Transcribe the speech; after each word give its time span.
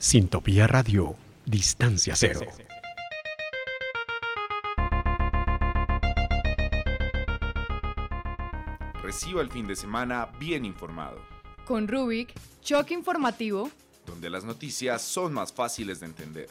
Sintopía 0.00 0.66
Radio, 0.66 1.14
Distancia 1.44 2.14
Cero. 2.16 2.40
Reciba 9.02 9.40
el 9.42 9.50
fin 9.50 9.66
de 9.66 9.76
semana 9.76 10.26
bien 10.38 10.64
informado, 10.64 11.18
Con 11.66 11.88
Rubik, 11.88 12.32
choque 12.62 12.94
informativo. 12.94 13.70
donde 14.06 14.30
las 14.30 14.44
noticias 14.44 15.02
son 15.02 15.32
más 15.32 15.52
fáciles 15.52 16.00
de 16.00 16.06
entender. 16.06 16.48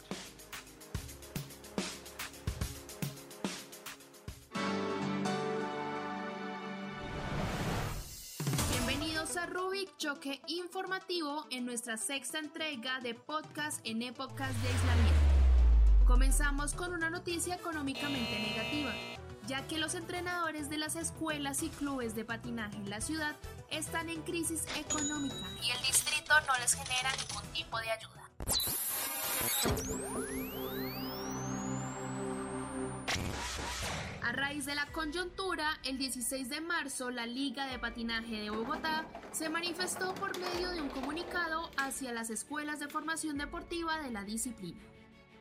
Informativo 10.90 11.46
en 11.50 11.66
nuestra 11.66 11.96
sexta 11.96 12.40
entrega 12.40 12.98
de 12.98 13.14
podcast 13.14 13.78
en 13.84 14.02
épocas 14.02 14.60
de 14.60 14.68
aislamiento. 14.70 15.20
Comenzamos 16.04 16.74
con 16.74 16.92
una 16.92 17.08
noticia 17.08 17.54
económicamente 17.54 18.40
negativa, 18.40 18.92
ya 19.46 19.64
que 19.68 19.78
los 19.78 19.94
entrenadores 19.94 20.68
de 20.68 20.78
las 20.78 20.96
escuelas 20.96 21.62
y 21.62 21.68
clubes 21.68 22.16
de 22.16 22.24
patinaje 22.24 22.76
en 22.78 22.90
la 22.90 23.00
ciudad 23.00 23.36
están 23.70 24.08
en 24.08 24.20
crisis 24.22 24.64
económica 24.76 25.36
y 25.62 25.70
el 25.70 25.80
distrito 25.86 26.34
no 26.48 26.58
les 26.58 26.74
genera 26.74 27.10
ningún 27.18 27.46
tipo 27.52 27.78
de 27.78 27.90
ayuda. 27.92 28.28
A 34.30 34.32
raíz 34.32 34.64
de 34.64 34.76
la 34.76 34.86
coyuntura, 34.86 35.80
el 35.82 35.98
16 35.98 36.48
de 36.48 36.60
marzo 36.60 37.10
la 37.10 37.26
Liga 37.26 37.66
de 37.66 37.80
Patinaje 37.80 38.36
de 38.36 38.50
Bogotá 38.50 39.04
se 39.32 39.48
manifestó 39.48 40.14
por 40.14 40.38
medio 40.38 40.70
de 40.70 40.80
un 40.80 40.88
comunicado 40.88 41.68
hacia 41.76 42.12
las 42.12 42.30
escuelas 42.30 42.78
de 42.78 42.86
formación 42.86 43.38
deportiva 43.38 44.00
de 44.00 44.12
la 44.12 44.22
disciplina. 44.22 44.78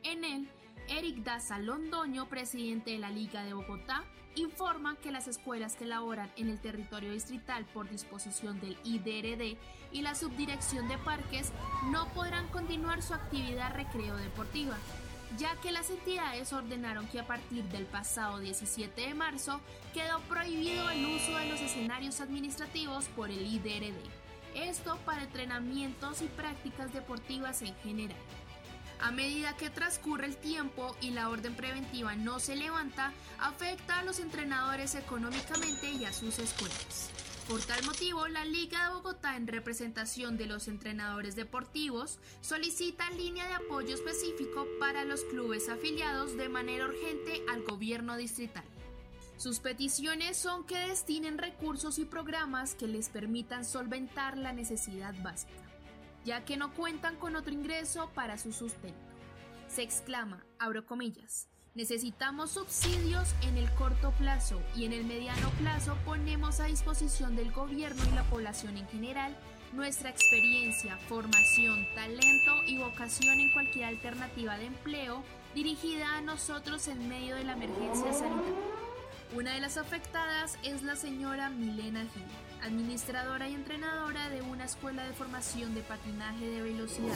En 0.02 0.24
él, 0.24 0.50
Eric 0.88 1.18
Daza 1.18 1.60
Londoño, 1.60 2.30
presidente 2.30 2.90
de 2.90 2.98
la 2.98 3.12
Liga 3.12 3.44
de 3.44 3.54
Bogotá, 3.54 4.06
informa 4.34 4.96
que 4.96 5.12
las 5.12 5.28
escuelas 5.28 5.76
que 5.76 5.86
laboran 5.86 6.32
en 6.36 6.50
el 6.50 6.60
territorio 6.60 7.12
distrital 7.12 7.66
por 7.66 7.88
disposición 7.92 8.60
del 8.60 8.76
IDRD 8.84 9.56
y 9.92 10.02
la 10.02 10.16
Subdirección 10.16 10.88
de 10.88 10.98
Parques 10.98 11.52
no 11.92 12.08
podrán 12.16 12.48
continuar 12.48 13.04
su 13.04 13.14
actividad 13.14 13.72
recreo 13.76 14.18
deportiva, 14.18 14.80
ya 15.38 15.56
que 15.58 15.72
las 15.72 15.90
entidades 15.90 16.52
ordenaron 16.54 17.08
que 17.08 17.20
a 17.20 17.28
partir 17.28 17.64
del 17.66 17.86
pasado 17.86 18.40
17 18.40 19.02
de 19.02 19.14
marzo 19.14 19.62
quedó 19.94 20.20
prohibido 20.22 20.90
el 20.90 21.06
uso 21.06 21.38
de 21.38 21.46
los 21.48 21.62
escenarios 21.62 22.20
administrativos 22.22 23.06
por 23.16 23.30
el 23.30 23.46
IDRD. 23.46 23.96
Esto 24.56 24.98
para 25.06 25.24
entrenamientos 25.24 26.22
y 26.22 26.26
prácticas 26.26 26.92
deportivas 26.92 27.62
en 27.62 27.76
general. 27.78 28.18
A 29.02 29.12
medida 29.12 29.56
que 29.56 29.70
transcurre 29.70 30.26
el 30.26 30.36
tiempo 30.36 30.96
y 31.00 31.12
la 31.12 31.30
orden 31.30 31.56
preventiva 31.56 32.16
no 32.16 32.40
se 32.40 32.56
levanta, 32.56 33.14
afecta 33.40 34.00
a 34.00 34.04
los 34.04 34.20
entrenadores 34.20 34.96
económicamente 34.96 35.90
y 35.92 36.04
a 36.04 36.12
sus 36.12 36.38
escuelas. 36.40 37.10
Por 37.50 37.60
tal 37.62 37.84
motivo, 37.84 38.28
la 38.28 38.46
Liga 38.46 38.86
de 38.86 38.94
Bogotá, 38.94 39.36
en 39.36 39.48
representación 39.48 40.38
de 40.38 40.46
los 40.46 40.70
entrenadores 40.70 41.36
deportivos, 41.36 42.20
solicita 42.40 43.10
línea 43.12 43.48
de 43.48 43.56
apoyo 43.56 43.94
específico 43.94 44.66
para 44.80 45.04
los 45.04 45.24
clubes 45.26 45.68
afiliados 45.68 46.38
de 46.38 46.48
manera 46.48 46.86
urgente 46.86 47.44
al 47.50 47.64
gobierno 47.64 48.16
distrital. 48.16 48.64
Sus 49.36 49.60
peticiones 49.60 50.38
son 50.38 50.64
que 50.66 50.78
destinen 50.78 51.38
recursos 51.38 52.00
y 52.00 52.06
programas 52.06 52.76
que 52.76 52.88
les 52.88 53.10
permitan 53.10 53.66
solventar 53.66 54.38
la 54.38 54.54
necesidad 54.54 55.16
básica 55.22 55.70
ya 56.26 56.46
que 56.46 56.58
no 56.58 56.74
cuentan 56.74 57.16
con 57.16 57.36
otro 57.36 57.54
ingreso 57.54 58.12
para 58.14 58.38
su 58.38 58.52
sustento. 58.52 59.00
Se 59.68 59.82
exclama, 59.82 60.46
abro 60.58 60.86
comillas, 60.86 61.48
necesitamos 61.76 62.52
subsidios 62.52 63.34
en 63.44 63.58
el 63.58 63.70
corto 63.76 64.12
plazo 64.12 64.62
y 64.76 64.86
en 64.86 64.94
el 64.94 65.06
mediano 65.06 65.50
plazo 65.52 65.96
ponemos 66.06 66.60
a 66.60 66.66
disposición 66.66 67.36
del 67.36 67.52
gobierno 67.52 68.02
y 68.06 68.16
la 68.16 68.24
población 68.24 68.78
en 68.78 68.88
general 68.88 69.38
nuestra 69.72 70.10
experiencia, 70.10 70.98
formación, 71.08 71.86
talento 71.94 72.64
y 72.66 72.80
vocación 72.80 73.40
en 73.40 73.54
cualquier 73.54 73.86
alternativa 73.86 74.58
de 74.58 74.66
empleo 74.66 75.24
dirigida 75.54 76.18
a 76.18 76.22
nosotros 76.22 76.88
en 76.88 77.08
medio 77.08 77.36
de 77.36 77.44
la 77.44 77.54
emergencia 77.54 78.14
sanitaria. 78.14 78.56
Una 79.36 79.54
de 79.54 79.60
las 79.60 79.78
afectadas 79.78 80.58
es 80.64 80.82
la 80.82 80.96
señora 80.96 81.52
Milena 81.52 82.02
Gil, 82.02 82.24
administradora 82.64 83.48
y 83.48 83.54
entrenadora 83.54 84.30
de 84.30 84.42
una 84.42 84.66
escuela 84.66 85.06
de 85.06 85.14
formación 85.14 85.76
de 85.76 85.82
patinaje 85.82 86.50
de 86.50 86.64
velocidad. 86.64 87.16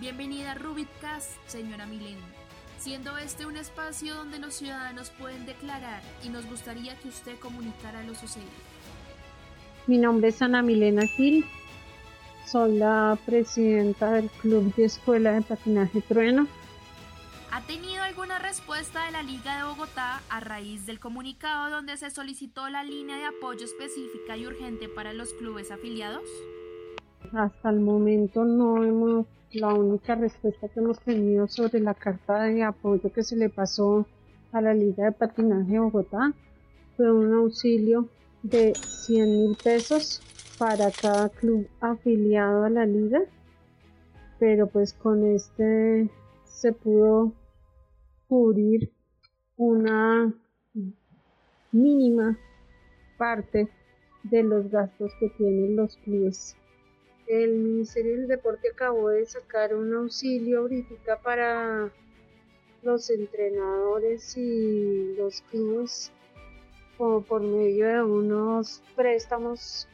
Bienvenida 0.00 0.52
a 0.52 0.54
Rubitcast, 0.54 1.30
señora 1.46 1.86
Milena. 1.86 2.37
Siendo 2.78 3.18
este 3.18 3.44
un 3.44 3.56
espacio 3.56 4.14
donde 4.14 4.38
los 4.38 4.54
ciudadanos 4.54 5.10
pueden 5.10 5.44
declarar 5.46 6.00
y 6.24 6.28
nos 6.28 6.46
gustaría 6.46 6.96
que 6.96 7.08
usted 7.08 7.38
comunicara 7.38 8.02
lo 8.04 8.14
sucedido. 8.14 8.50
Mi 9.86 9.98
nombre 9.98 10.28
es 10.28 10.40
Ana 10.42 10.62
Milena 10.62 11.02
Gil, 11.06 11.44
soy 12.46 12.78
la 12.78 13.18
presidenta 13.26 14.12
del 14.12 14.30
Club 14.30 14.74
de 14.74 14.86
Escuela 14.86 15.32
de 15.32 15.42
Patinaje 15.42 16.00
Trueno. 16.00 16.46
¿Ha 17.50 17.62
tenido 17.62 18.02
alguna 18.02 18.38
respuesta 18.38 19.04
de 19.04 19.10
la 19.10 19.22
Liga 19.22 19.58
de 19.58 19.64
Bogotá 19.64 20.22
a 20.30 20.40
raíz 20.40 20.86
del 20.86 21.00
comunicado 21.00 21.70
donde 21.70 21.96
se 21.96 22.10
solicitó 22.10 22.68
la 22.68 22.84
línea 22.84 23.16
de 23.16 23.24
apoyo 23.24 23.64
específica 23.64 24.36
y 24.36 24.46
urgente 24.46 24.88
para 24.88 25.12
los 25.12 25.34
clubes 25.34 25.70
afiliados? 25.70 26.24
Hasta 27.32 27.70
el 27.70 27.80
momento 27.80 28.44
no 28.44 28.82
hemos, 28.82 29.26
la 29.52 29.74
única 29.74 30.14
respuesta 30.14 30.68
que 30.68 30.80
hemos 30.80 30.98
tenido 31.00 31.46
sobre 31.48 31.80
la 31.80 31.94
carta 31.94 32.44
de 32.44 32.62
apoyo 32.62 33.12
que 33.12 33.22
se 33.22 33.36
le 33.36 33.48
pasó 33.48 34.06
a 34.52 34.60
la 34.60 34.74
Liga 34.74 35.04
de 35.04 35.12
Patinaje 35.12 35.72
de 35.72 35.78
Bogotá 35.78 36.32
fue 36.96 37.12
un 37.12 37.32
auxilio 37.34 38.08
de 38.42 38.72
100 38.74 39.30
mil 39.30 39.56
pesos 39.62 40.22
para 40.58 40.90
cada 40.90 41.28
club 41.28 41.68
afiliado 41.80 42.64
a 42.64 42.70
la 42.70 42.86
liga, 42.86 43.20
pero 44.38 44.66
pues 44.66 44.92
con 44.94 45.24
este 45.26 46.10
se 46.44 46.72
pudo 46.72 47.32
cubrir 48.26 48.92
una 49.56 50.32
mínima 51.72 52.38
parte 53.16 53.68
de 54.24 54.42
los 54.42 54.70
gastos 54.70 55.12
que 55.20 55.28
tienen 55.30 55.76
los 55.76 55.96
clubes. 55.98 56.56
El 57.28 57.56
Ministerio 57.56 58.12
del 58.12 58.26
Deporte 58.26 58.70
acabó 58.72 59.10
de 59.10 59.26
sacar 59.26 59.74
un 59.74 59.94
auxilio 59.94 60.60
ahorita 60.60 61.20
para 61.20 61.92
los 62.82 63.10
entrenadores 63.10 64.34
y 64.38 65.14
los 65.14 65.42
clubes 65.42 66.10
como 66.96 67.20
por 67.20 67.42
medio 67.42 67.86
de 67.86 68.02
unos 68.02 68.82
préstamos 68.96 69.86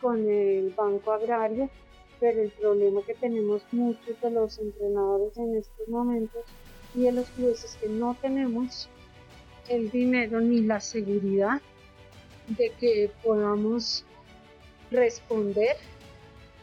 con 0.00 0.28
el 0.28 0.70
Banco 0.70 1.12
Agrario 1.12 1.70
pero 2.18 2.40
el 2.40 2.50
problema 2.50 3.00
que 3.06 3.14
tenemos 3.14 3.62
muchos 3.72 4.20
de 4.20 4.30
los 4.30 4.58
entrenadores 4.58 5.36
en 5.36 5.56
estos 5.56 5.88
momentos 5.88 6.44
y 6.94 7.02
de 7.02 7.12
los 7.12 7.28
clubes 7.30 7.64
es 7.64 7.76
que 7.76 7.88
no 7.88 8.16
tenemos 8.20 8.88
el 9.68 9.90
dinero 9.90 10.40
ni 10.40 10.62
la 10.62 10.80
seguridad 10.80 11.60
de 12.46 12.70
que 12.78 13.10
podamos 13.22 14.04
responder 14.90 15.76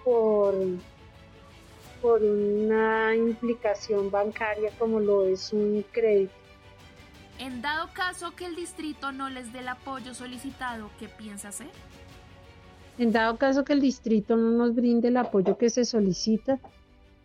por, 0.10 0.56
por 2.02 2.24
una 2.24 3.16
implicación 3.16 4.10
bancaria 4.10 4.72
como 4.80 5.00
lo 5.00 5.26
es 5.26 5.54
un 5.54 5.86
crédito. 5.92 6.34
En 7.38 7.62
dado 7.62 7.90
caso 7.94 8.32
que 8.36 8.46
el 8.46 8.56
distrito 8.56 9.12
no 9.12 9.30
les 9.30 9.54
dé 9.54 9.60
el 9.60 9.68
apoyo 9.68 10.16
solicitado, 10.16 10.90
¿qué 11.00 11.08
piensa 11.08 11.50
hacer? 11.50 11.70
En 12.98 13.12
dado 13.12 13.38
caso 13.38 13.64
que 13.64 13.74
el 13.74 13.82
distrito 13.82 14.36
no 14.36 14.50
nos 14.50 14.74
brinde 14.74 15.10
el 15.10 15.18
apoyo 15.18 15.58
que 15.58 15.70
se 15.70 15.86
solicita, 15.86 16.60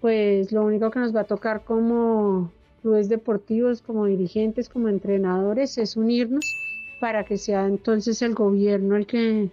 pues 0.02 0.52
lo 0.52 0.62
único 0.62 0.90
que 0.90 0.98
nos 0.98 1.16
va 1.16 1.22
a 1.22 1.24
tocar 1.24 1.64
como 1.64 2.52
clubes 2.82 3.08
deportivos, 3.08 3.80
como 3.80 4.04
dirigentes, 4.04 4.68
como 4.68 4.88
entrenadores, 4.88 5.78
es 5.78 5.96
unirnos 5.96 6.44
para 7.00 7.24
que 7.24 7.38
sea 7.38 7.66
entonces 7.66 8.20
el 8.20 8.34
gobierno 8.34 8.94
el 8.96 9.06
que 9.06 9.50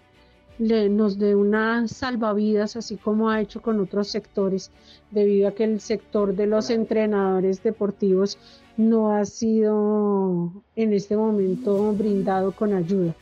le, 0.57 0.89
nos 0.89 1.17
dé 1.17 1.35
una 1.35 1.87
salvavidas, 1.87 2.75
así 2.75 2.97
como 2.97 3.29
ha 3.29 3.41
hecho 3.41 3.61
con 3.61 3.79
otros 3.79 4.09
sectores, 4.09 4.71
debido 5.11 5.47
a 5.47 5.51
que 5.51 5.63
el 5.63 5.79
sector 5.79 6.35
de 6.35 6.47
los 6.47 6.69
entrenadores 6.69 7.63
deportivos 7.63 8.37
no 8.77 9.15
ha 9.15 9.25
sido 9.25 10.51
en 10.75 10.93
este 10.93 11.17
momento 11.17 11.93
brindado 11.93 12.51
con 12.51 12.73
ayuda. 12.73 13.15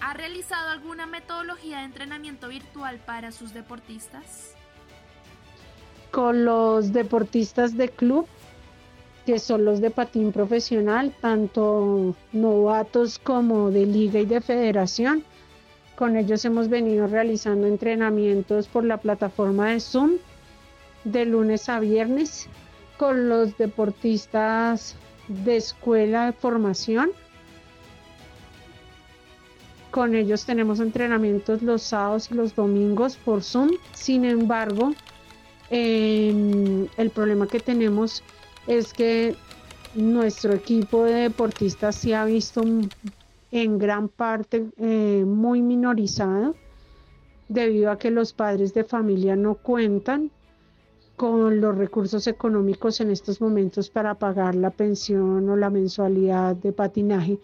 ¿Ha 0.00 0.14
realizado 0.14 0.70
alguna 0.70 1.06
metodología 1.06 1.78
de 1.78 1.84
entrenamiento 1.84 2.48
virtual 2.48 3.00
para 3.04 3.32
sus 3.32 3.54
deportistas? 3.54 4.54
Con 6.10 6.44
los 6.44 6.92
deportistas 6.92 7.76
de 7.76 7.88
club, 7.88 8.26
que 9.26 9.38
son 9.40 9.64
los 9.64 9.80
de 9.80 9.90
patín 9.90 10.30
profesional, 10.32 11.12
tanto 11.20 12.14
novatos 12.32 13.18
como 13.18 13.70
de 13.70 13.84
liga 13.84 14.20
y 14.20 14.26
de 14.26 14.40
federación. 14.40 15.24
Con 15.96 16.16
ellos 16.16 16.44
hemos 16.44 16.68
venido 16.68 17.06
realizando 17.06 17.66
entrenamientos 17.66 18.68
por 18.68 18.84
la 18.84 18.98
plataforma 18.98 19.70
de 19.70 19.80
Zoom 19.80 20.12
de 21.04 21.24
lunes 21.24 21.68
a 21.68 21.80
viernes 21.80 22.48
con 22.98 23.28
los 23.28 23.56
deportistas 23.56 24.96
de 25.28 25.56
escuela 25.56 26.26
de 26.26 26.32
formación. 26.32 27.10
Con 29.90 30.14
ellos 30.14 30.44
tenemos 30.44 30.80
entrenamientos 30.80 31.62
los 31.62 31.82
sábados 31.82 32.30
y 32.30 32.34
los 32.34 32.54
domingos 32.54 33.16
por 33.16 33.42
Zoom. 33.42 33.70
Sin 33.94 34.26
embargo, 34.26 34.92
el 35.70 37.10
problema 37.14 37.46
que 37.46 37.60
tenemos 37.60 38.22
es 38.66 38.92
que 38.92 39.34
nuestro 39.94 40.52
equipo 40.52 41.04
de 41.04 41.14
deportistas 41.14 41.96
se 41.96 42.14
ha 42.14 42.26
visto 42.26 42.62
en 43.62 43.78
gran 43.78 44.08
parte 44.08 44.66
eh, 44.76 45.24
muy 45.26 45.62
minorizado 45.62 46.54
debido 47.48 47.90
a 47.90 47.98
que 47.98 48.10
los 48.10 48.32
padres 48.32 48.74
de 48.74 48.84
familia 48.84 49.34
no 49.36 49.54
cuentan 49.54 50.30
con 51.16 51.60
los 51.60 51.76
recursos 51.76 52.26
económicos 52.26 53.00
en 53.00 53.10
estos 53.10 53.40
momentos 53.40 53.88
para 53.88 54.14
pagar 54.14 54.54
la 54.54 54.70
pensión 54.70 55.48
o 55.48 55.56
la 55.56 55.70
mensualidad 55.70 56.54
de 56.56 56.72
patinaje. 56.72 57.38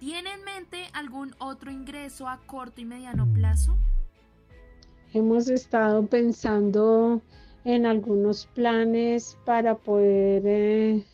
¿Tiene 0.00 0.32
en 0.32 0.44
mente 0.44 0.86
algún 0.92 1.34
otro 1.38 1.70
ingreso 1.70 2.26
a 2.26 2.38
corto 2.46 2.80
y 2.80 2.84
mediano 2.84 3.28
plazo? 3.32 3.76
Hemos 5.12 5.48
estado 5.48 6.04
pensando 6.06 7.22
en 7.64 7.86
algunos 7.86 8.46
planes 8.46 9.36
para 9.44 9.76
poder 9.76 10.42
eh, 10.46 11.04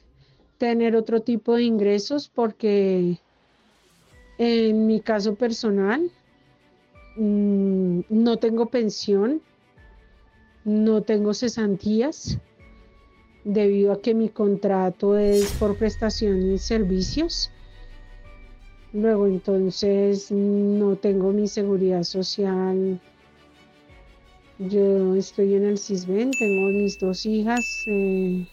tener 0.56 0.96
otro 0.96 1.20
tipo 1.20 1.56
de 1.56 1.64
ingresos 1.64 2.30
porque 2.34 3.18
en 4.38 4.86
mi 4.86 5.00
caso 5.00 5.34
personal 5.34 6.10
mm, 7.16 8.00
no 8.08 8.36
tengo 8.38 8.66
pensión 8.66 9.42
no 10.64 11.02
tengo 11.02 11.34
cesantías 11.34 12.38
debido 13.44 13.92
a 13.92 14.00
que 14.00 14.14
mi 14.14 14.30
contrato 14.30 15.18
es 15.18 15.52
por 15.52 15.76
prestación 15.76 16.52
y 16.52 16.58
servicios. 16.58 17.50
Luego 18.92 19.26
entonces 19.26 20.30
no 20.30 20.96
tengo 20.96 21.32
mi 21.32 21.48
seguridad 21.48 22.04
social. 22.04 23.00
Yo 24.58 25.14
estoy 25.16 25.54
en 25.54 25.64
el 25.64 25.78
CISBEN, 25.78 26.30
tengo 26.30 26.68
mis 26.68 26.98
dos 26.98 27.26
hijas, 27.26 27.84
eh, 27.88 28.46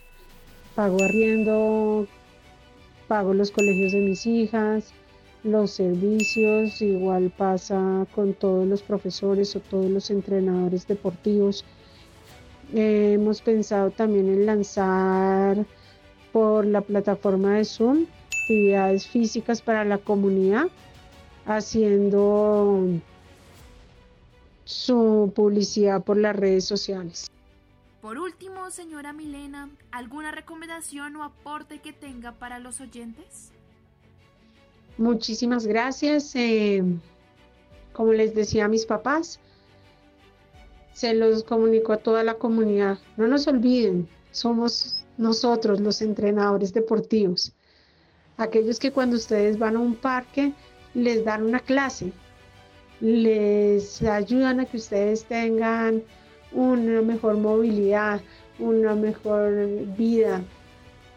pago 0.76 0.98
arriendo, 1.04 2.08
pago 3.08 3.34
los 3.34 3.52
colegios 3.52 3.92
de 3.92 4.00
mis 4.02 4.26
hijas, 4.26 4.94
los 5.44 5.72
servicios, 5.72 6.82
igual 6.82 7.32
pasa 7.36 8.06
con 8.14 8.34
todos 8.34 8.68
los 8.68 8.82
profesores 8.82 9.56
o 9.56 9.60
todos 9.60 9.90
los 9.90 10.10
entrenadores 10.12 10.88
deportivos 10.88 11.66
hemos 12.74 13.42
pensado 13.42 13.92
también 13.92 14.30
en 14.30 14.46
lanzar 14.46 15.66
por 16.32 16.66
la 16.66 16.82
plataforma 16.82 17.56
de 17.56 17.66
Zoom 17.66 18.06
actividades 18.28 19.08
físicas 19.08 19.62
para 19.62 19.86
la 19.86 19.98
comunidad, 19.98 20.68
haciendo 21.46 22.88
su 24.66 25.32
publicidad 25.36 26.04
por 26.04 26.18
las 26.18 26.36
redes 26.36 26.66
sociales. 26.66 27.30
Por 28.02 28.18
último, 28.18 28.72
señora 28.72 29.14
Milena, 29.14 29.70
¿alguna 29.92 30.32
recomendación 30.32 31.16
o 31.18 31.24
aporte 31.24 31.80
que 31.80 31.94
tenga 31.94 32.32
para 32.34 32.60
los 32.60 32.82
oyentes? 32.82 33.52
Muchísimas 35.02 35.66
gracias. 35.66 36.36
Eh, 36.36 36.84
como 37.92 38.14
les 38.14 38.36
decía 38.36 38.66
a 38.66 38.68
mis 38.68 38.86
papás, 38.86 39.40
se 40.94 41.16
los 41.16 41.44
comunicó 41.44 41.94
a 41.94 41.98
toda 41.98 42.24
la 42.24 42.36
comunidad. 42.36 43.00
No 43.18 43.28
nos 43.28 43.48
olviden, 43.48 44.08
somos 44.30 45.04
nosotros 45.18 45.80
los 45.80 46.04
entrenadores 46.04 46.72
deportivos. 46.72 47.52
Aquellos 48.38 48.78
que 48.78 48.92
cuando 48.92 49.16
ustedes 49.16 49.58
van 49.58 49.76
a 49.76 49.80
un 49.80 49.96
parque 49.96 50.54
les 50.94 51.26
dan 51.26 51.48
una 51.48 51.62
clase, 51.62 52.14
les 53.00 54.04
ayudan 54.04 54.60
a 54.60 54.66
que 54.66 54.78
ustedes 54.78 55.26
tengan 55.26 56.04
una 56.52 57.02
mejor 57.02 57.38
movilidad, 57.38 58.22
una 58.60 58.94
mejor 58.94 59.68
vida, 59.98 60.44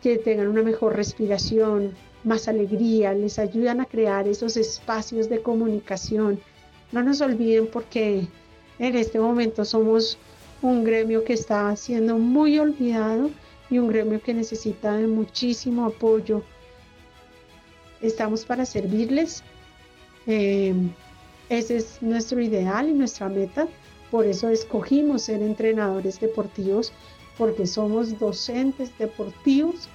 que 0.00 0.16
tengan 0.16 0.48
una 0.48 0.62
mejor 0.62 0.96
respiración, 0.96 1.92
más 2.25 2.49
alegría, 2.49 3.12
les 3.12 3.38
ayudan 3.38 3.81
a 3.81 3.87
crear 3.87 4.26
esos 4.26 4.56
espacios 4.56 5.29
de 5.29 5.43
comunicación. 5.43 6.41
No 6.91 7.03
nos 7.03 7.21
olviden 7.21 7.67
porque 7.67 8.26
en 8.79 8.97
este 8.97 9.19
momento 9.19 9.65
somos 9.65 10.19
un 10.62 10.85
gremio 10.85 11.25
que 11.25 11.35
está 11.35 11.75
siendo 11.76 12.19
muy 12.19 12.59
olvidado 12.59 13.31
y 13.71 13.79
un 13.79 13.88
gremio 13.88 14.21
que 14.23 14.32
necesita 14.32 14.97
de 14.97 15.06
muchísimo 15.06 15.85
apoyo. 15.85 16.43
Estamos 18.00 18.44
para 18.44 18.65
servirles. 18.65 19.43
Eh, 20.26 20.75
ese 21.50 21.76
es 21.76 21.99
nuestro 22.00 22.41
ideal 22.41 22.88
y 22.88 22.94
nuestra 22.94 23.29
meta. 23.29 23.69
Por 24.11 24.26
eso 24.26 24.49
escogimos 24.49 25.23
ser 25.23 25.43
entrenadores 25.43 26.21
deportivos, 26.21 26.93
porque 27.37 27.67
somos 27.67 28.19
docentes 28.19 28.97
deportivos 28.99 29.88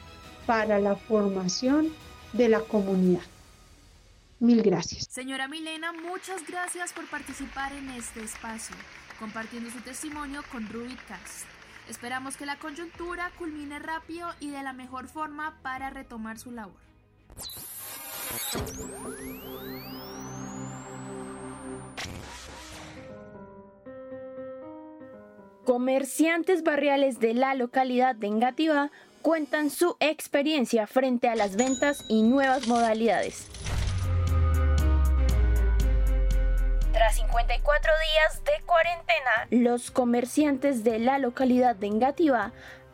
para 0.45 0.79
la 0.79 0.95
formación 0.95 1.91
de 2.33 2.49
la 2.49 2.59
comunidad. 2.61 3.21
Mil 4.39 4.61
gracias. 4.61 5.05
Señora 5.09 5.47
Milena, 5.47 5.91
muchas 5.91 6.47
gracias 6.47 6.93
por 6.93 7.09
participar 7.09 7.73
en 7.73 7.89
este 7.89 8.23
espacio, 8.23 8.75
compartiendo 9.19 9.69
su 9.69 9.81
testimonio 9.81 10.43
con 10.51 10.67
Rubicast. 10.69 11.45
Esperamos 11.89 12.37
que 12.37 12.45
la 12.45 12.57
coyuntura 12.57 13.31
culmine 13.37 13.79
rápido 13.79 14.29
y 14.39 14.49
de 14.51 14.63
la 14.63 14.73
mejor 14.73 15.07
forma 15.07 15.57
para 15.61 15.89
retomar 15.89 16.37
su 16.37 16.51
labor. 16.51 16.77
Comerciantes 25.65 26.63
barriales 26.63 27.19
de 27.19 27.33
la 27.33 27.55
localidad 27.55 28.15
de 28.15 28.27
Engativá 28.27 28.91
cuentan 29.21 29.69
su 29.69 29.95
experiencia 29.99 30.87
frente 30.87 31.29
a 31.29 31.35
las 31.35 31.55
ventas 31.55 32.05
y 32.07 32.23
nuevas 32.23 32.67
modalidades. 32.67 33.47
Tras 36.91 37.15
54 37.15 37.91
días 38.13 38.43
de 38.43 38.65
cuarentena, 38.65 39.47
los 39.51 39.91
comerciantes 39.91 40.83
de 40.83 40.99
la 40.99 41.17
localidad 41.19 41.75
de 41.75 41.87
Engativá 41.87 42.51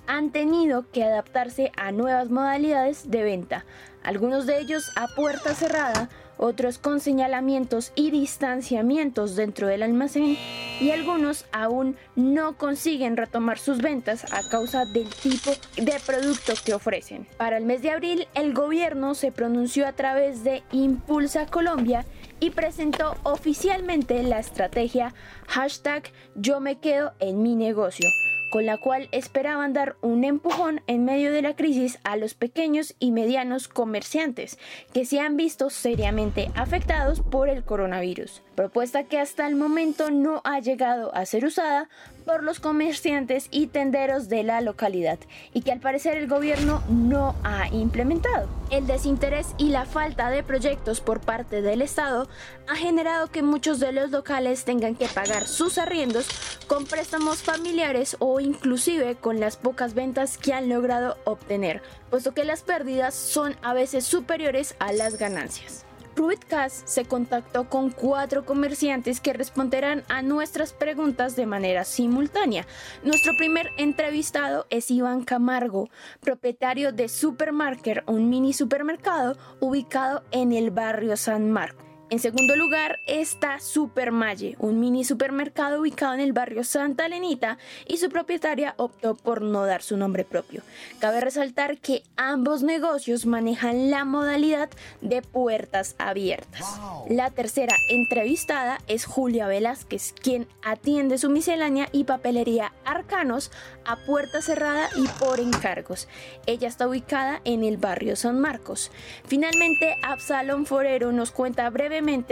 han 0.08 0.32
tenido 0.32 0.90
que 0.92 1.04
adaptarse 1.04 1.72
a 1.78 1.92
nuevas 1.92 2.30
modalidades 2.30 3.10
de 3.10 3.24
venta, 3.24 3.66
algunos 4.04 4.46
de 4.46 4.60
ellos 4.60 4.92
a 4.96 5.08
puerta 5.16 5.54
cerrada, 5.54 6.10
otros 6.38 6.78
con 6.78 7.00
señalamientos 7.00 7.92
y 7.96 8.12
distanciamientos 8.12 9.36
dentro 9.36 9.68
del 9.68 9.84
almacén 9.84 10.38
y 10.80 10.92
algunos 10.92 11.46
aún 11.52 11.96
no 12.16 12.58
consiguen 12.58 13.18
retomar 13.18 13.58
sus 13.58 13.82
ventas 13.82 14.26
a 14.34 14.48
causa 14.50 14.86
del 14.86 15.08
tipo 15.10 15.52
de 15.78 15.96
producto 16.06 16.54
que 16.66 16.74
ofrecen. 16.74 17.26
Para 17.38 17.58
el 17.58 17.66
mes 17.66 17.82
de 17.82 17.92
abril, 17.92 18.28
el 18.34 18.54
gobierno 18.54 19.16
se 19.16 19.32
pronunció 19.32 19.88
a 19.88 19.94
través 19.94 20.44
de 20.44 20.64
Impulsa 20.72 21.46
Colombia 21.46 22.06
y 22.40 22.50
presentó 22.50 23.16
oficialmente 23.24 24.22
la 24.24 24.40
estrategia 24.40 25.14
hashtag 25.48 26.12
yo 26.36 26.60
me 26.60 26.80
quedo 26.80 27.14
en 27.20 27.42
mi 27.42 27.56
negocio 27.56 28.10
con 28.50 28.66
la 28.66 28.78
cual 28.78 29.10
esperaban 29.12 29.74
dar 29.74 29.96
un 30.02 30.24
empujón 30.24 30.82
en 30.88 31.06
medio 31.06 31.32
de 31.32 31.42
la 31.42 31.56
crisis 31.56 32.00
a 32.04 32.16
los 32.18 32.34
pequeños 32.34 32.96
y 33.00 33.12
medianos 33.12 33.68
comerciantes 33.68 34.58
que 34.94 35.06
se 35.06 35.20
han 35.20 35.38
visto 35.38 35.70
seriamente 35.70 36.52
afectados 36.56 37.22
por 37.22 37.50
el 37.50 37.64
coronavirus. 37.64 38.42
Propuesta 38.56 39.04
que 39.04 39.20
hasta 39.20 39.48
el 39.48 39.56
momento 39.56 40.12
no 40.12 40.42
ha 40.46 40.60
llegado 40.60 41.14
a 41.14 41.26
ser 41.26 41.46
usada 41.46 41.90
por 42.26 42.44
los 42.44 42.60
comerciantes 42.60 43.48
y 43.52 43.68
tenderos 43.68 44.30
de 44.30 44.44
la 44.44 44.62
localidad 44.62 45.20
y 45.54 45.62
que 45.62 45.72
al 45.72 45.80
parecer 45.80 46.18
el 46.18 46.28
gobierno 46.28 46.82
no 46.90 47.36
ha 47.44 47.68
implementado. 47.68 48.48
El 48.72 48.88
desinterés 48.88 49.54
y 49.58 49.70
la 49.70 49.86
falta 49.86 50.30
de 50.30 50.42
proyectos 50.42 51.02
por 51.02 51.20
parte 51.20 51.62
del 51.62 51.82
Estado 51.82 52.28
ha 52.68 52.76
generado 52.76 53.28
que 53.28 53.44
muchos 53.44 53.80
de 53.80 53.92
los 53.92 54.10
locales 54.12 54.66
tengan 54.66 54.96
que 54.96 55.08
pagar 55.08 55.46
sus 55.46 55.78
arriendos 55.78 56.28
con 56.66 56.86
préstamos 56.86 57.44
familiares 57.44 58.16
o 58.20 58.40
inclusive 58.40 59.16
con 59.16 59.40
las 59.40 59.58
pocas 59.58 59.94
ventas 59.94 60.38
que 60.38 60.54
han 60.54 60.70
logrado 60.70 61.18
obtener, 61.26 61.82
puesto 62.10 62.34
que 62.34 62.46
las 62.46 62.64
pérdidas 62.64 63.14
son 63.14 63.56
a 63.62 63.74
veces 63.74 64.06
superiores 64.06 64.76
a 64.80 64.92
las 64.94 65.18
ganancias. 65.18 65.86
Ruitcast 66.16 66.88
se 66.88 67.04
contactó 67.06 67.70
con 67.70 67.90
cuatro 67.90 68.46
comerciantes 68.46 69.20
que 69.20 69.34
responderán 69.34 70.04
a 70.08 70.22
nuestras 70.22 70.72
preguntas 70.72 71.36
de 71.36 71.46
manera 71.46 71.84
simultánea. 71.84 72.66
Nuestro 73.04 73.34
primer 73.38 73.70
entrevistado 73.78 74.66
es 74.70 74.90
Iván 74.92 75.26
Camargo, 75.26 75.90
propietario 76.22 76.94
de 76.94 77.10
Supermarket, 77.10 78.04
un 78.08 78.30
mini 78.30 78.54
supermercado 78.54 79.38
ubicado 79.60 80.24
en 80.32 80.54
el 80.54 80.72
barrio 80.72 81.18
San 81.18 81.52
Marco. 81.52 81.85
En 82.12 82.20
segundo 82.20 82.56
lugar 82.56 83.00
está 83.08 83.60
Supermalle, 83.60 84.56
un 84.60 84.80
mini 84.80 85.04
supermercado 85.04 85.82
ubicado 85.82 86.14
en 86.14 86.20
el 86.20 86.34
barrio 86.34 86.64
Santa 86.64 87.08
Lenita 87.08 87.58
y 87.88 87.98
su 87.98 88.10
propietaria 88.10 88.76
optó 88.78 89.16
por 89.16 89.42
no 89.42 89.66
dar 89.66 89.82
su 89.82 89.98
nombre 89.98 90.24
propio. 90.24 90.62
Cabe 91.00 91.20
resaltar 91.20 91.80
que 91.80 92.04
ambos 92.16 92.62
negocios 92.62 93.26
manejan 93.26 93.90
la 93.90 94.06
modalidad 94.06 94.70
de 95.02 95.24
puertas 95.24 95.96
abiertas. 95.98 96.80
La 97.10 97.32
tercera 97.32 97.76
entrevistada 97.90 98.78
es 98.88 99.06
Julia 99.06 99.48
Velázquez, 99.48 100.14
quien 100.14 100.48
atiende 100.64 101.18
su 101.18 101.32
miscelánea 101.32 101.90
y 101.92 102.04
papelería 102.04 102.72
Arcanos 102.86 103.52
a 103.84 103.96
puerta 104.06 104.44
cerrada 104.44 104.90
y 104.96 105.08
por 105.20 105.40
encargos. 105.40 106.08
Ella 106.46 106.68
está 106.68 106.88
ubicada 106.88 107.42
en 107.46 107.64
el 107.64 107.78
barrio 107.78 108.16
San 108.16 108.40
Marcos. 108.40 108.92
Finalmente, 109.26 109.96
Absalom 110.04 110.66
Forero 110.66 111.12
nos 111.12 111.32
cuenta 111.32 111.66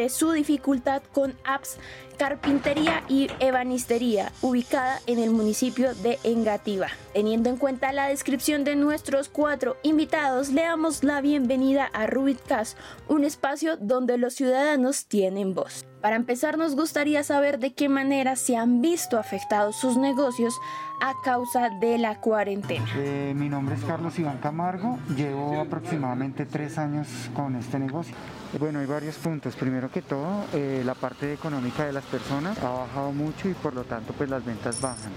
su 0.09 0.31
dificultad 0.31 1.01
con 1.13 1.35
apps 1.45 1.77
carpintería 2.17 3.03
y 3.07 3.29
ebanistería, 3.39 4.31
ubicada 4.41 4.99
en 5.07 5.19
el 5.19 5.31
municipio 5.31 5.95
de 5.95 6.19
Engativá. 6.23 6.89
Teniendo 7.13 7.49
en 7.49 7.57
cuenta 7.57 7.91
la 7.91 8.09
descripción 8.09 8.63
de 8.63 8.75
nuestros 8.75 9.29
cuatro 9.29 9.77
invitados, 9.83 10.49
le 10.49 10.63
damos 10.63 11.03
la 11.03 11.21
bienvenida 11.21 11.85
a 11.85 12.07
Rubitcast, 12.07 12.77
un 13.07 13.23
espacio 13.23 13.77
donde 13.77 14.17
los 14.17 14.33
ciudadanos 14.33 15.05
tienen 15.05 15.53
voz. 15.53 15.85
Para 16.03 16.17
empezar, 16.17 16.57
nos 16.57 16.75
gustaría 16.75 17.23
saber 17.23 17.59
de 17.59 17.73
qué 17.73 17.87
manera 17.87 18.35
se 18.35 18.57
han 18.57 18.81
visto 18.81 19.17
afectados 19.17 19.77
sus 19.77 19.95
negocios 19.95 20.53
a 20.99 21.13
causa 21.23 21.69
de 21.69 21.97
la 21.97 22.19
cuarentena. 22.19 22.85
Eh, 22.97 23.31
mi 23.33 23.47
nombre 23.47 23.75
es 23.75 23.85
Carlos 23.85 24.19
Iván 24.19 24.39
Camargo, 24.39 24.99
llevo 25.15 25.61
aproximadamente 25.61 26.45
tres 26.45 26.77
años 26.77 27.07
con 27.33 27.55
este 27.55 27.79
negocio. 27.79 28.13
Bueno, 28.59 28.79
hay 28.79 28.85
varios 28.85 29.15
puntos. 29.15 29.55
Primero 29.55 29.89
que 29.89 30.01
todo, 30.01 30.43
eh, 30.51 30.83
la 30.85 30.93
parte 30.93 31.31
económica 31.31 31.85
de 31.85 31.93
las 31.93 32.03
personas 32.03 32.61
ha 32.61 32.69
bajado 32.69 33.13
mucho 33.13 33.47
y 33.47 33.53
por 33.53 33.73
lo 33.73 33.85
tanto 33.85 34.11
pues 34.11 34.29
las 34.29 34.43
ventas 34.43 34.81
bajan. 34.81 35.13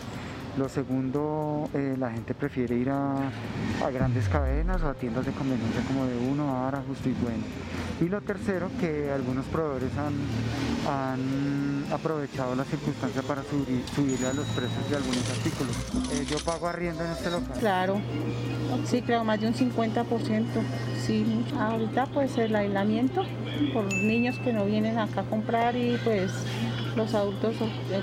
Lo 0.56 0.70
segundo, 0.70 1.68
eh, 1.74 1.96
la 1.98 2.10
gente 2.10 2.32
prefiere 2.32 2.76
ir 2.76 2.88
a, 2.88 3.14
a, 3.84 3.90
grandes 3.90 4.26
cadenas 4.28 4.82
o 4.82 4.88
a 4.88 4.94
tiendas 4.94 5.26
de 5.26 5.32
conveniencia 5.32 5.82
como 5.82 6.06
de 6.06 6.16
uno, 6.16 6.48
ahora 6.48 6.82
justo 6.88 7.10
y 7.10 7.12
bueno. 7.12 7.44
Y 8.00 8.08
lo 8.08 8.22
tercero, 8.22 8.70
que 8.80 9.10
algunos 9.12 9.44
proveedores 9.46 9.90
han, 9.98 10.14
han 10.90 11.92
aprovechado 11.92 12.54
la 12.54 12.64
circunstancia 12.64 13.20
para 13.22 13.42
subir, 13.42 13.84
subirle 13.94 14.28
a 14.28 14.32
los 14.32 14.46
precios 14.46 14.88
de 14.88 14.96
algunos 14.96 15.30
artículos. 15.30 15.76
Eh, 16.12 16.26
yo 16.26 16.38
pago 16.38 16.68
arriendo 16.68 17.04
en 17.04 17.10
este 17.10 17.30
local. 17.30 17.58
Claro, 17.58 18.00
sí, 18.86 19.02
creo 19.02 19.24
más 19.24 19.38
de 19.38 19.48
un 19.48 19.54
50%. 19.54 20.44
Sí, 21.06 21.44
ahorita 21.58 22.06
pues 22.06 22.36
el 22.38 22.56
aislamiento 22.56 23.24
por 23.74 23.84
niños 23.92 24.38
que 24.38 24.54
no 24.54 24.64
vienen 24.64 24.98
acá 24.98 25.20
a 25.20 25.24
comprar 25.24 25.76
y 25.76 25.98
pues 26.02 26.30
los 26.96 27.14
adultos 27.14 27.54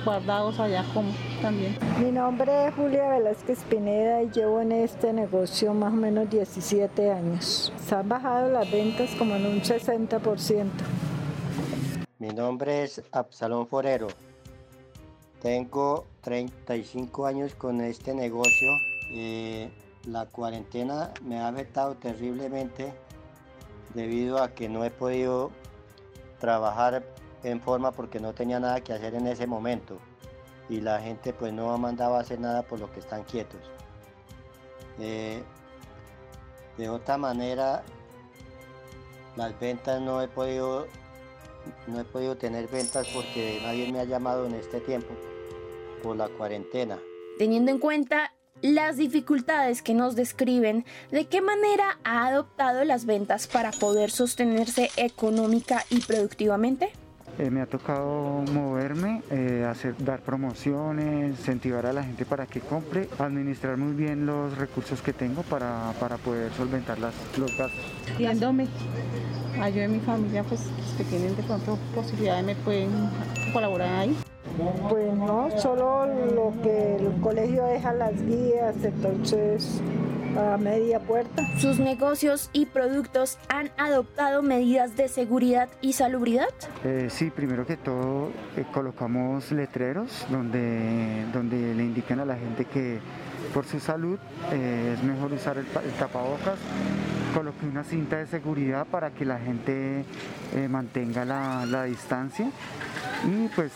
guardados 0.06 0.60
allá 0.60 0.86
como 0.94 1.12
también. 1.42 1.78
Mi 2.00 2.12
nombre 2.12 2.68
es 2.68 2.76
Julia 2.76 3.10
Velázquez 3.10 3.64
Pineda 3.64 4.22
y 4.22 4.30
llevo 4.30 4.62
en 4.62 4.72
este 4.72 5.12
negocio 5.12 5.74
más 5.74 5.92
o 5.92 5.96
menos 5.96 6.30
17 6.30 7.12
años. 7.12 7.74
Se 7.84 7.96
han 7.96 8.08
bajado 8.08 8.52
las 8.52 8.72
ventas 8.72 9.10
como 9.18 9.36
en 9.36 9.48
un 9.48 9.62
60%. 9.62 10.70
Mi 12.20 12.30
nombre 12.30 12.84
es 12.84 13.02
Absalón 13.12 13.68
Forero. 13.68 14.08
Tengo 15.42 16.06
35 16.22 17.26
años 17.26 17.56
con 17.56 17.82
este 17.82 18.14
negocio. 18.14 18.70
Eh, 19.12 19.72
la 20.06 20.26
cuarentena 20.28 21.12
me 21.24 21.40
ha 21.40 21.48
afectado 21.48 21.96
terriblemente 21.96 22.94
debido 23.94 24.42
a 24.42 24.50
que 24.54 24.70
no 24.70 24.86
he 24.86 24.92
podido 24.92 25.52
trabajar 26.40 27.04
en 27.44 27.62
forma 27.62 27.92
porque 27.92 28.20
no 28.20 28.34
tenía 28.34 28.60
nada 28.60 28.82
que 28.82 28.94
hacer 28.94 29.16
en 29.16 29.28
ese 29.28 29.48
momento 29.48 30.00
y 30.70 30.82
la 30.82 31.02
gente 31.02 31.34
pues 31.34 31.54
no 31.54 31.72
ha 31.72 31.78
mandado 31.78 32.16
a 32.16 32.22
hacer 32.22 32.40
nada 32.40 32.64
por 32.64 32.80
lo 32.80 32.92
que 32.92 33.00
están 33.00 33.24
quietos. 33.24 33.60
Eh, 35.00 35.44
de 36.78 36.90
otra 36.90 37.18
manera, 37.18 37.84
las 39.36 39.60
ventas 39.60 40.02
no 40.02 40.22
he 40.22 40.28
podido 40.28 40.88
no 41.88 42.02
he 42.02 42.04
podido 42.04 42.36
tener 42.36 42.68
ventas 42.68 43.08
porque 43.14 43.62
nadie 43.64 43.92
me 43.92 44.00
ha 44.00 44.04
llamado 44.04 44.46
en 44.46 44.56
este 44.56 44.82
tiempo 44.82 45.14
por 46.02 46.18
la 46.18 46.28
cuarentena. 46.28 47.00
Teniendo 47.38 47.72
en 47.72 47.80
cuenta 47.80 48.34
las 48.62 48.98
dificultades 48.98 49.82
que 49.82 49.94
nos 49.94 50.16
describen, 50.16 50.86
¿de 51.12 51.26
qué 51.26 51.42
manera 51.42 52.00
ha 52.04 52.28
adoptado 52.28 52.84
las 52.84 53.06
ventas 53.06 53.48
para 53.48 53.72
poder 53.72 54.12
sostenerse 54.12 54.90
económica 54.98 55.86
y 55.90 56.02
productivamente? 56.02 56.92
Eh, 57.40 57.50
me 57.50 57.62
ha 57.62 57.66
tocado 57.66 58.44
moverme, 58.54 59.24
eh, 59.32 59.66
hacer, 59.68 59.96
dar 59.98 60.22
promociones, 60.22 61.32
incentivar 61.40 61.88
a 61.88 61.94
la 61.94 62.04
gente 62.04 62.26
para 62.26 62.46
que 62.46 62.60
compre, 62.60 63.10
administrar 63.18 63.76
muy 63.78 63.94
bien 63.94 64.28
los 64.28 64.56
recursos 64.56 65.02
que 65.02 65.14
tengo 65.14 65.42
para, 65.42 65.94
para 66.00 66.18
poder 66.18 66.52
solventar 66.54 67.00
las, 67.00 67.16
los 67.38 67.58
gastos. 67.58 67.82
Viéndome, 68.20 68.68
yo 69.74 69.84
y 69.84 69.88
mi 69.88 70.00
familia 70.00 70.44
pues 70.44 70.62
que 70.96 71.04
tienen 71.06 71.36
de 71.36 71.42
pronto 71.44 71.80
posibilidades 71.96 72.46
me 72.46 72.56
pueden 72.56 72.90
colaborar 73.52 74.02
ahí. 74.02 74.16
Pues 74.90 75.14
no, 75.14 75.50
solo 75.58 76.06
lo 76.06 76.54
que 76.62 76.98
el 76.98 77.22
colegio 77.22 77.66
deja 77.66 77.94
las 77.94 78.22
guías, 78.26 78.76
entonces 78.84 79.82
a 80.38 80.58
media 80.58 81.00
puerta. 81.00 81.44
¿Sus 81.60 81.80
negocios 81.80 82.50
y 82.54 82.66
productos 82.66 83.38
han 83.50 83.72
adoptado 83.78 84.42
medidas 84.42 84.96
de 84.96 85.08
seguridad 85.08 85.70
y 85.82 85.94
salubridad? 85.94 86.50
Eh, 86.84 87.08
sí, 87.10 87.30
primero 87.30 87.66
que 87.66 87.78
todo 87.78 88.30
eh, 88.58 88.66
colocamos 88.74 89.52
letreros 89.52 90.26
donde, 90.30 91.26
donde 91.32 91.76
le 91.76 91.84
indican 91.84 92.20
a 92.20 92.26
la 92.26 92.36
gente 92.36 92.66
que 92.66 93.00
por 93.54 93.66
su 93.66 93.80
salud 93.80 94.18
eh, 94.52 94.96
es 94.98 95.04
mejor 95.04 95.34
usar 95.34 95.58
el, 95.58 95.66
el, 95.66 95.92
tapabocas. 96.00 96.58
Coloqué 97.34 97.66
una 97.66 97.84
cinta 97.84 98.18
de 98.18 98.28
seguridad 98.28 98.86
para 98.86 99.12
que 99.12 99.26
la 99.26 99.40
gente 99.40 100.06
eh, 100.56 100.68
mantenga 100.68 101.26
la, 101.26 101.66
la 101.66 101.84
distancia 101.84 102.50
y 103.26 103.48
pues 103.50 103.72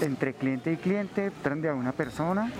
entre 0.00 0.34
cliente 0.34 0.72
y 0.72 0.76
cliente 0.76 1.30
tran 1.42 1.60
de 1.60 1.68
a 1.68 1.74
una 1.74 1.92
persona 1.92 2.50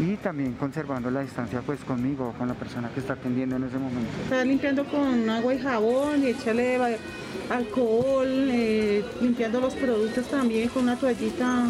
y 0.00 0.16
también 0.16 0.54
conservando 0.54 1.10
la 1.10 1.22
distancia 1.22 1.60
pues 1.64 1.80
conmigo, 1.80 2.34
con 2.38 2.48
la 2.48 2.54
persona 2.54 2.88
que 2.92 3.00
está 3.00 3.14
atendiendo 3.14 3.56
en 3.56 3.64
ese 3.64 3.78
momento. 3.78 4.10
Está 4.24 4.44
limpiando 4.44 4.84
con 4.84 5.28
agua 5.28 5.54
y 5.54 5.58
jabón 5.58 6.22
y 6.24 6.34
alcohol, 7.50 8.28
eh, 8.28 9.04
limpiando 9.20 9.60
los 9.60 9.74
productos 9.74 10.28
también 10.28 10.68
con 10.68 10.84
una 10.84 10.96
toallita 10.96 11.64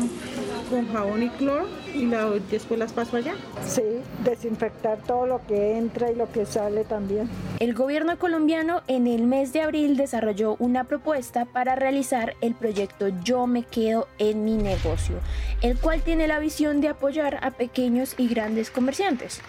con 0.69 0.87
jabón 0.93 1.23
y 1.23 1.29
cloro 1.31 1.67
y 1.95 2.07
la, 2.07 2.27
después 2.51 2.79
las 2.79 2.93
paso 2.93 3.17
allá. 3.17 3.35
Sí, 3.67 3.83
desinfectar 4.25 4.99
todo 4.99 5.27
lo 5.27 5.41
que 5.47 5.77
entra 5.77 6.11
y 6.11 6.17
lo 6.17 6.31
que 6.31 6.47
sale 6.47 6.85
también. 6.85 7.29
El 7.59 7.75
gobierno 7.75 8.19
colombiano 8.19 8.83
en 8.87 9.07
el 9.07 9.25
mes 9.25 9.53
de 9.53 9.63
abril 9.63 9.97
desarrolló 9.97 10.57
una 10.59 10.85
propuesta 10.85 11.45
para 11.47 11.75
realizar 11.75 12.35
el 12.41 12.55
proyecto 12.55 13.09
Yo 13.25 13.47
me 13.47 13.63
quedo 13.63 14.09
en 14.19 14.45
mi 14.45 14.57
negocio, 14.57 15.17
el 15.63 15.79
cual 15.79 16.03
tiene 16.03 16.29
la 16.29 16.39
visión 16.39 16.81
de 16.81 16.89
apoyar 16.89 17.39
a 17.43 17.51
pequeños 17.53 18.15
y 18.19 18.29
grandes 18.29 18.71
comerciantes. 18.71 19.41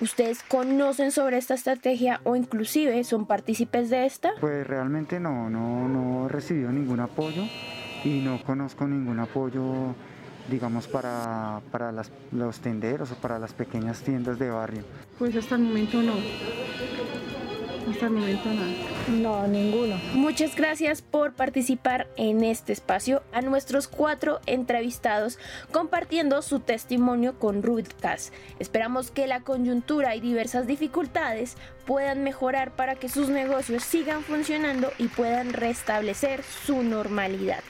¿Ustedes 0.00 0.44
conocen 0.44 1.10
sobre 1.10 1.38
esta 1.38 1.54
estrategia 1.54 2.20
o 2.22 2.36
inclusive 2.36 3.02
son 3.02 3.26
partícipes 3.26 3.90
de 3.90 4.06
esta? 4.06 4.30
Pues 4.40 4.64
realmente 4.64 5.18
no, 5.18 5.50
no, 5.50 5.88
no 5.88 6.26
he 6.26 6.28
recibido 6.28 6.70
ningún 6.70 7.00
apoyo 7.00 7.42
y 8.04 8.20
no 8.20 8.40
conozco 8.44 8.86
ningún 8.86 9.18
apoyo 9.18 9.94
digamos, 10.48 10.86
para, 10.86 11.60
para 11.70 11.92
las, 11.92 12.10
los 12.32 12.58
tenderos 12.60 13.12
o 13.12 13.14
para 13.16 13.38
las 13.38 13.52
pequeñas 13.52 14.00
tiendas 14.00 14.38
de 14.38 14.50
barrio? 14.50 14.82
Pues 15.18 15.36
hasta 15.36 15.54
el 15.56 15.62
momento 15.62 16.02
no. 16.02 16.14
Hasta 17.90 18.06
el 18.06 18.12
momento 18.12 18.48
nada. 18.52 18.98
No, 19.08 19.46
ninguno. 19.46 19.96
Muchas 20.12 20.54
gracias 20.54 21.00
por 21.00 21.32
participar 21.32 22.06
en 22.16 22.44
este 22.44 22.74
espacio 22.74 23.22
a 23.32 23.40
nuestros 23.40 23.88
cuatro 23.88 24.40
entrevistados 24.44 25.38
compartiendo 25.72 26.42
su 26.42 26.60
testimonio 26.60 27.38
con 27.38 27.62
Rubicas. 27.62 28.32
Esperamos 28.58 29.10
que 29.10 29.26
la 29.26 29.40
coyuntura 29.40 30.14
y 30.14 30.20
diversas 30.20 30.66
dificultades 30.66 31.56
puedan 31.86 32.22
mejorar 32.22 32.72
para 32.72 32.96
que 32.96 33.08
sus 33.08 33.30
negocios 33.30 33.82
sigan 33.84 34.22
funcionando 34.22 34.92
y 34.98 35.08
puedan 35.08 35.54
restablecer 35.54 36.42
su 36.42 36.82
normalidad. 36.82 37.62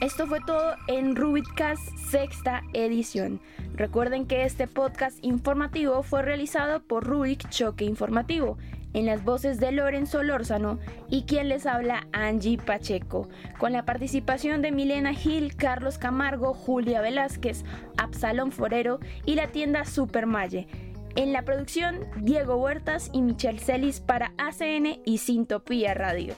Esto 0.00 0.26
fue 0.26 0.40
todo 0.40 0.76
en 0.86 1.14
Rubicast 1.14 1.94
sexta 1.98 2.62
edición. 2.72 3.38
Recuerden 3.74 4.26
que 4.26 4.44
este 4.44 4.66
podcast 4.66 5.18
informativo 5.20 6.02
fue 6.02 6.22
realizado 6.22 6.80
por 6.80 7.04
Rubik 7.04 7.50
Choque 7.50 7.84
Informativo, 7.84 8.56
en 8.94 9.04
las 9.04 9.22
voces 9.22 9.60
de 9.60 9.72
Lorenzo 9.72 10.22
Lórzano 10.22 10.78
y 11.10 11.24
quien 11.24 11.50
les 11.50 11.66
habla 11.66 12.06
Angie 12.12 12.56
Pacheco, 12.56 13.28
con 13.58 13.74
la 13.74 13.84
participación 13.84 14.62
de 14.62 14.72
Milena 14.72 15.12
Gil, 15.12 15.54
Carlos 15.54 15.98
Camargo, 15.98 16.54
Julia 16.54 17.02
Velázquez, 17.02 17.64
Absalón 17.98 18.52
Forero 18.52 19.00
y 19.26 19.34
la 19.34 19.48
tienda 19.48 19.84
Supermalle. 19.84 20.66
En 21.14 21.34
la 21.34 21.42
producción, 21.42 21.98
Diego 22.16 22.56
Huertas 22.56 23.10
y 23.12 23.20
Michelle 23.20 23.58
Celis 23.58 24.00
para 24.00 24.32
ACN 24.38 25.02
y 25.04 25.18
Sintopía 25.18 25.92
Radio. 25.92 26.34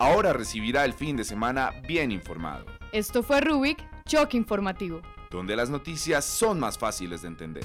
Ahora 0.00 0.32
recibirá 0.32 0.86
el 0.86 0.94
fin 0.94 1.14
de 1.14 1.24
semana 1.24 1.72
bien 1.86 2.10
informado, 2.10 2.64
Esto 2.90 3.22
fue 3.22 3.42
Rubik, 3.42 3.78
Choque 4.06 4.38
Informativo. 4.38 5.02
donde 5.30 5.54
las 5.54 5.68
noticias 5.68 6.24
son 6.24 6.58
más 6.58 6.78
fáciles 6.78 7.20
de 7.20 7.28
entender. 7.28 7.64